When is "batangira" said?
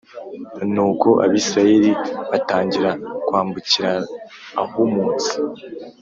2.31-2.91